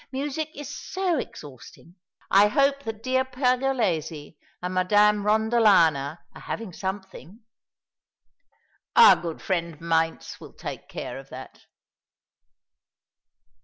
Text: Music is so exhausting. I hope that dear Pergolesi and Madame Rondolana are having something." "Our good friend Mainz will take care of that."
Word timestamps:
Music 0.11 0.49
is 0.55 0.67
so 0.67 1.19
exhausting. 1.19 1.93
I 2.31 2.47
hope 2.47 2.81
that 2.85 3.03
dear 3.03 3.23
Pergolesi 3.23 4.35
and 4.59 4.73
Madame 4.73 5.23
Rondolana 5.23 6.17
are 6.33 6.41
having 6.41 6.73
something." 6.73 7.41
"Our 8.95 9.15
good 9.15 9.43
friend 9.43 9.79
Mainz 9.79 10.39
will 10.39 10.53
take 10.53 10.89
care 10.89 11.19
of 11.19 11.29
that." 11.29 11.67